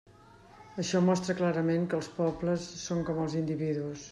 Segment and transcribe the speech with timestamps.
[0.83, 4.09] Això mostra clarament que els pobles són com els individus.